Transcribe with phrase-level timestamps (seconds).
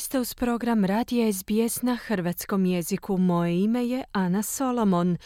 [0.00, 3.16] Ste uz program Radija SBS na hrvatskom jeziku.
[3.16, 5.16] Moje ime je Ana Solomon.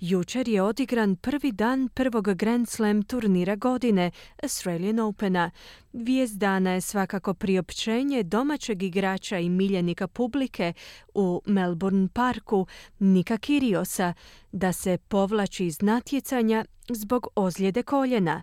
[0.00, 4.10] Jučer je odigran prvi dan prvog Grand Slam turnira godine,
[4.42, 5.50] Australian Opena.
[5.92, 10.72] Vijest dana je svakako priopćenje domaćeg igrača i miljenika publike
[11.14, 12.66] u Melbourne Parku,
[12.98, 14.14] Nika Kiriosa,
[14.52, 18.42] da se povlači iz natjecanja zbog ozljede koljena.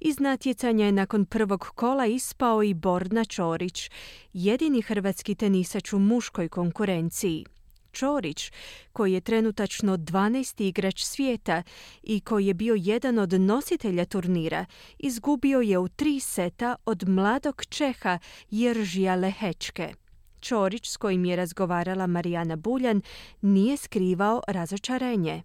[0.00, 3.90] Iz natjecanja je nakon prvog kola ispao i Borna Čorić,
[4.32, 7.44] jedini hrvatski tenisač u muškoj konkurenciji.
[7.92, 8.52] Čorić,
[8.92, 10.64] koji je trenutačno 12.
[10.68, 11.62] igrač svijeta
[12.02, 14.66] i koji je bio jedan od nositelja turnira,
[14.98, 18.18] izgubio je u tri seta od mladog Čeha
[18.50, 19.94] Jeržija Lehečke.
[20.40, 23.02] Čorić, s kojim je razgovarala Marijana Buljan,
[23.42, 25.42] nije skrivao razočarenje.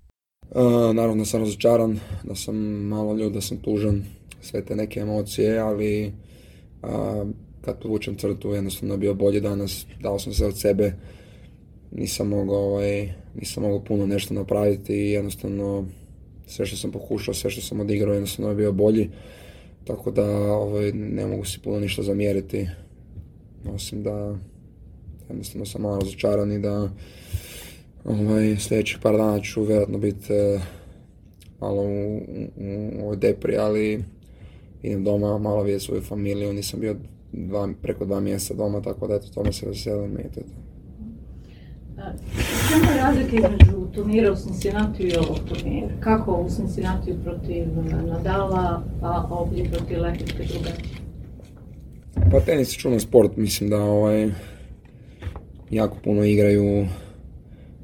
[0.49, 2.55] Uh, naravno sam razočaran, da sam
[2.88, 4.04] malo ljud, da sam tužan,
[4.41, 6.13] sve te neke emocije, ali
[6.84, 6.90] uh,
[7.62, 10.94] kad povučem crtu jednostavno je bio bolji danas, dao sam se od sebe,
[11.91, 15.85] nisam mogao, ovaj, nisam mogao puno nešto napraviti i jednostavno
[16.48, 19.10] sve što sam pokušao, sve što sam odigrao jednostavno je bio bolji,
[19.84, 22.68] tako da ovaj, ne mogu si puno ništa zamjeriti,
[23.73, 24.35] osim da
[25.30, 26.90] jednostavno sam malo razočaran i da
[28.05, 30.60] Ovaj, sljedećih par dana ću vjerojatno biti e,
[31.60, 32.18] malo u,
[32.58, 34.04] u, u depri, ali
[34.84, 36.96] idem doma malo vidjeti svoju familiju, nisam bio
[37.32, 40.41] dva, preko dva mjeseca doma, tako da eto, tome se veselim i to.
[42.70, 45.88] Čemu je razlika između turnira u Cincinnati i ovog turnira?
[46.00, 47.68] Kako u Cincinnati protiv
[48.08, 51.02] Nadala, a ovdje protiv Lehike drugačije?
[52.32, 54.32] Pa tenis je čudan sport, mislim da ovaj,
[55.72, 56.86] jako puno igraju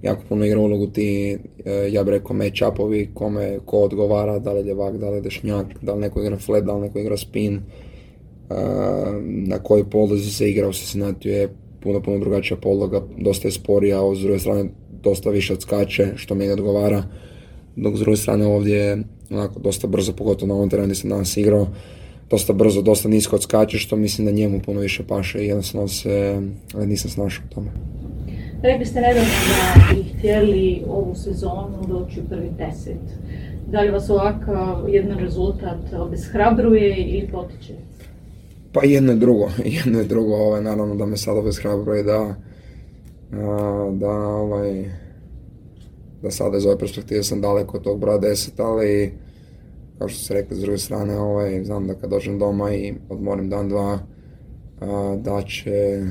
[0.02, 4.60] jako puno igra ulogu ti, e, ja bih rekao, match-upovi, kome ko odgovara, da li
[4.60, 7.18] je ljevak, da li je dešnjak, da li neko igra flat, da li neko igra
[7.18, 7.62] spin, e,
[9.24, 14.12] na kojoj podlozi se igra u Cincinnati je puno, puno drugačija podloga, dosta je sporija,
[14.12, 14.70] a s druge strane
[15.04, 17.04] dosta više odskače, što meni odgovara,
[17.76, 21.38] dok s druge strane ovdje je onako dosta brzo, pogotovo na ovom terenu sam danas
[21.38, 21.68] igrao,
[22.30, 26.42] dosta brzo, dosta nisko odskače, što mislim da njemu puno više paše i jednostavno se
[26.86, 27.68] nisam snašao u tome.
[28.62, 33.02] Rekli ste nedavno da bi htjeli ovu sezonu doći u prvi deset.
[33.72, 37.74] Da li vas ovakav jedan rezultat obeshrabruje ili potiče?
[38.72, 39.50] Pa jedno je drugo,
[39.86, 42.36] jedno je drugo, ovaj, naravno da me sad obeshrabruje da,
[43.92, 44.86] da, ovaj,
[46.22, 49.14] da sada iz ove perspektive sam daleko od tog broja deset, ali
[49.98, 53.50] kao što ste rekli s druge strane, ovaj, znam da kad dođem doma i odmorim
[53.50, 54.00] dan, dva,
[55.18, 56.02] da će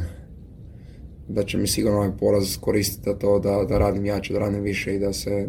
[1.29, 4.95] da će mi sigurno ovaj poraz koristiti to da, da radim jače, da radim više
[4.95, 5.49] i da se,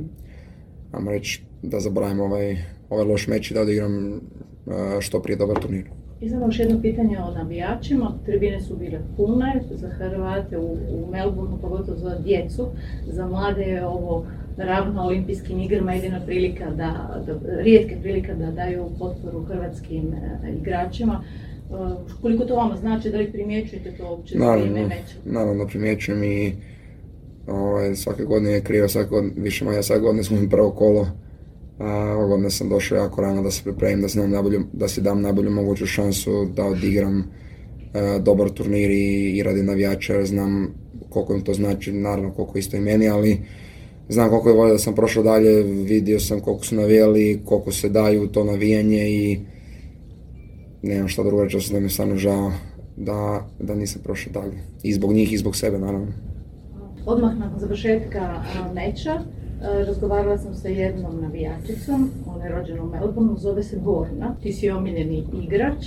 [0.91, 2.57] ajmo reći, da zaboravim ovaj,
[2.89, 4.21] ovaj loš meč i da odigram
[4.99, 5.85] što prije dobar turnir.
[6.21, 8.13] I sad još jedno pitanje o navijačima.
[8.25, 12.67] Tribine su bile pune za Hrvate u, u Melbourneu, pogotovo za djecu.
[13.07, 14.25] Za mlade je ovo
[14.57, 20.59] naravno na olimpijskim igrama jedina prilika da, da rijetka prilika da daju potporu hrvatskim uh,
[20.61, 21.23] igračima.
[22.21, 24.89] Koliko to vama znači, da li primjećujete to uopće naravno,
[25.25, 26.53] Naravno, primjećujem i
[27.47, 31.07] ovaj, svake godine je krivo, svake godine, više manje svake godine smo mi prvo kolo.
[31.79, 31.85] A,
[32.17, 35.21] ove godine sam došao jako rano da se pripremim, da, se najbolju, da si dam
[35.21, 37.23] najbolju moguću šansu da odigram
[37.93, 40.73] a, dobar turnir i, i radi navijača, jer znam
[41.09, 43.37] koliko im to znači, naravno koliko isto i meni, ali
[44.09, 47.89] znam koliko je volio da sam prošao dalje, vidio sam koliko su navijali, koliko se
[47.89, 49.39] daju to navijanje i
[50.81, 52.51] nemam šta drugo reći, da mi je stvarno žao
[52.97, 54.57] da, da nisam prošao dalje.
[54.83, 56.07] I zbog njih i zbog sebe, naravno.
[57.05, 58.43] Odmah nakon završetka
[58.75, 59.21] meča
[59.61, 64.69] razgovarala sam sa jednom navijačicom, ona je rođena u Melbourneu, zove se Borna, ti si
[64.69, 65.85] omiljeni igrač.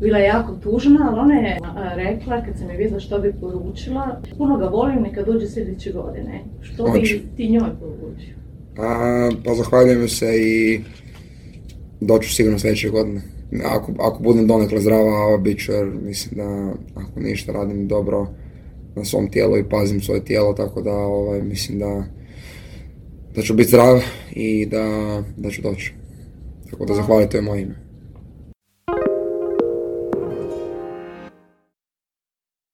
[0.00, 1.58] Bila je jako tužna, ali ona je
[1.96, 6.44] rekla, kad sam je vidjela što bi poručila, puno ga volim, neka dođe sljedeće godine.
[6.60, 8.34] Što bi ti njoj poručio?
[8.78, 10.80] A, pa zahvaljujem se i
[12.00, 13.22] doću sigurno sljedeće godine
[13.62, 18.26] ako, ako budem donekle zdrava, bit ću jer mislim da ako ništa radim dobro
[18.94, 22.04] na svom tijelu i pazim svoje tijelo, tako da ovaj, mislim da,
[23.34, 24.02] da ću biti zdrav
[24.32, 25.94] i da, da ću doći.
[26.70, 27.74] Tako da zahvalite moje ime.